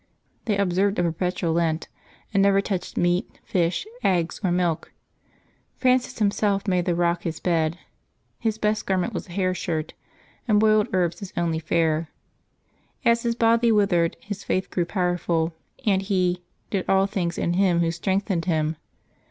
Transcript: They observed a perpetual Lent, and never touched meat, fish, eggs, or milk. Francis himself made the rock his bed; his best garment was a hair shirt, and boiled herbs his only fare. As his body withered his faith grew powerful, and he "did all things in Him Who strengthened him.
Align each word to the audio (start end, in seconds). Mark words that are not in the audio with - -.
They 0.45 0.57
observed 0.57 0.97
a 0.97 1.03
perpetual 1.03 1.53
Lent, 1.53 1.87
and 2.33 2.41
never 2.41 2.59
touched 2.59 2.97
meat, 2.97 3.37
fish, 3.43 3.85
eggs, 4.03 4.41
or 4.43 4.49
milk. 4.51 4.91
Francis 5.77 6.17
himself 6.17 6.67
made 6.67 6.85
the 6.85 6.95
rock 6.95 7.21
his 7.21 7.39
bed; 7.39 7.77
his 8.39 8.57
best 8.57 8.87
garment 8.87 9.13
was 9.13 9.27
a 9.27 9.33
hair 9.33 9.53
shirt, 9.53 9.93
and 10.47 10.59
boiled 10.59 10.87
herbs 10.91 11.19
his 11.19 11.31
only 11.37 11.59
fare. 11.59 12.09
As 13.05 13.21
his 13.21 13.35
body 13.35 13.71
withered 13.71 14.17
his 14.19 14.43
faith 14.43 14.71
grew 14.71 14.85
powerful, 14.85 15.53
and 15.85 16.01
he 16.01 16.41
"did 16.71 16.85
all 16.89 17.05
things 17.05 17.37
in 17.37 17.53
Him 17.53 17.81
Who 17.81 17.91
strengthened 17.91 18.45
him. 18.45 18.77